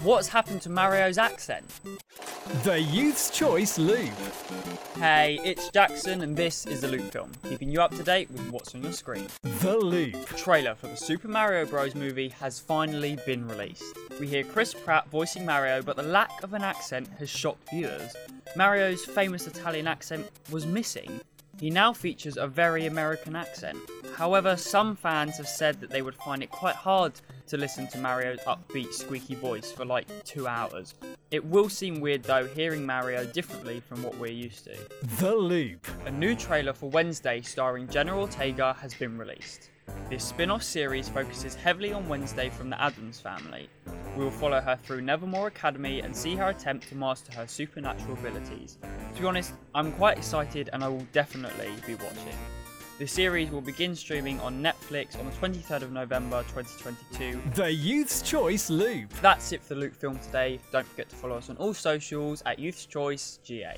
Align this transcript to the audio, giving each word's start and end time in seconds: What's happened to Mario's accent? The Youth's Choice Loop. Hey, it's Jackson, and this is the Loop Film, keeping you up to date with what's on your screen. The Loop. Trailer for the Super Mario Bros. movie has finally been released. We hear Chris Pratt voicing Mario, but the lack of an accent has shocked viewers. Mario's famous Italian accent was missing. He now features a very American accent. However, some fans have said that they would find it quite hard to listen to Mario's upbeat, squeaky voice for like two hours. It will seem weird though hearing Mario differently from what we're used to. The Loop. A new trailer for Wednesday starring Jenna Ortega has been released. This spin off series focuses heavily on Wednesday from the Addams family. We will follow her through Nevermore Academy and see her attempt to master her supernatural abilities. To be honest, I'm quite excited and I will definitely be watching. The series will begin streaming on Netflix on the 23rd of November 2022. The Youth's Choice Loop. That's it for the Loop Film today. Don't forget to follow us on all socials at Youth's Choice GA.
What's 0.00 0.28
happened 0.28 0.60
to 0.62 0.70
Mario's 0.70 1.16
accent? 1.16 1.64
The 2.64 2.80
Youth's 2.80 3.30
Choice 3.30 3.78
Loop. 3.78 4.12
Hey, 4.98 5.40
it's 5.42 5.70
Jackson, 5.70 6.20
and 6.20 6.36
this 6.36 6.66
is 6.66 6.82
the 6.82 6.88
Loop 6.88 7.10
Film, 7.10 7.32
keeping 7.48 7.70
you 7.70 7.80
up 7.80 7.92
to 7.96 8.02
date 8.02 8.30
with 8.30 8.50
what's 8.50 8.74
on 8.74 8.82
your 8.82 8.92
screen. 8.92 9.26
The 9.42 9.76
Loop. 9.76 10.26
Trailer 10.36 10.74
for 10.74 10.88
the 10.88 10.96
Super 10.96 11.28
Mario 11.28 11.64
Bros. 11.64 11.94
movie 11.94 12.28
has 12.28 12.60
finally 12.60 13.18
been 13.24 13.48
released. 13.48 13.96
We 14.20 14.26
hear 14.26 14.44
Chris 14.44 14.74
Pratt 14.74 15.08
voicing 15.08 15.46
Mario, 15.46 15.80
but 15.80 15.96
the 15.96 16.02
lack 16.02 16.42
of 16.42 16.52
an 16.52 16.62
accent 16.62 17.08
has 17.18 17.30
shocked 17.30 17.70
viewers. 17.70 18.14
Mario's 18.54 19.04
famous 19.04 19.46
Italian 19.46 19.86
accent 19.86 20.28
was 20.50 20.66
missing. 20.66 21.20
He 21.58 21.70
now 21.70 21.94
features 21.94 22.36
a 22.36 22.46
very 22.46 22.84
American 22.84 23.34
accent. 23.34 23.78
However, 24.14 24.56
some 24.56 24.94
fans 24.94 25.38
have 25.38 25.48
said 25.48 25.80
that 25.80 25.90
they 25.90 26.02
would 26.02 26.14
find 26.16 26.42
it 26.42 26.50
quite 26.50 26.74
hard 26.74 27.14
to 27.46 27.56
listen 27.56 27.86
to 27.88 27.98
Mario's 27.98 28.40
upbeat, 28.40 28.92
squeaky 28.92 29.34
voice 29.34 29.72
for 29.72 29.84
like 29.84 30.06
two 30.24 30.46
hours. 30.46 30.94
It 31.30 31.44
will 31.44 31.70
seem 31.70 32.00
weird 32.00 32.22
though 32.24 32.46
hearing 32.46 32.84
Mario 32.84 33.24
differently 33.24 33.80
from 33.80 34.02
what 34.02 34.18
we're 34.18 34.32
used 34.32 34.64
to. 34.64 34.76
The 35.18 35.34
Loop. 35.34 35.86
A 36.04 36.10
new 36.10 36.34
trailer 36.34 36.74
for 36.74 36.90
Wednesday 36.90 37.40
starring 37.40 37.88
Jenna 37.88 38.18
Ortega 38.18 38.74
has 38.74 38.92
been 38.94 39.16
released. 39.16 39.70
This 40.10 40.24
spin 40.24 40.50
off 40.50 40.62
series 40.62 41.08
focuses 41.08 41.54
heavily 41.54 41.92
on 41.92 42.08
Wednesday 42.08 42.50
from 42.50 42.70
the 42.70 42.80
Addams 42.80 43.20
family. 43.20 43.68
We 44.16 44.24
will 44.24 44.30
follow 44.30 44.60
her 44.60 44.76
through 44.82 45.02
Nevermore 45.02 45.48
Academy 45.48 46.00
and 46.00 46.14
see 46.14 46.34
her 46.36 46.48
attempt 46.48 46.88
to 46.88 46.96
master 46.96 47.32
her 47.32 47.46
supernatural 47.46 48.14
abilities. 48.14 48.78
To 49.16 49.22
be 49.22 49.28
honest, 49.28 49.54
I'm 49.74 49.92
quite 49.92 50.18
excited 50.18 50.68
and 50.74 50.84
I 50.84 50.88
will 50.88 51.06
definitely 51.14 51.70
be 51.86 51.94
watching. 51.94 52.36
The 52.98 53.06
series 53.06 53.50
will 53.50 53.62
begin 53.62 53.96
streaming 53.96 54.38
on 54.40 54.62
Netflix 54.62 55.18
on 55.18 55.24
the 55.24 55.32
23rd 55.32 55.80
of 55.80 55.92
November 55.92 56.42
2022. 56.54 57.40
The 57.54 57.72
Youth's 57.72 58.20
Choice 58.20 58.68
Loop. 58.68 59.10
That's 59.22 59.52
it 59.52 59.62
for 59.62 59.72
the 59.72 59.80
Loop 59.80 59.94
Film 59.94 60.18
today. 60.18 60.60
Don't 60.70 60.86
forget 60.86 61.08
to 61.08 61.16
follow 61.16 61.36
us 61.36 61.48
on 61.48 61.56
all 61.56 61.72
socials 61.72 62.42
at 62.44 62.58
Youth's 62.58 62.84
Choice 62.84 63.38
GA. 63.42 63.76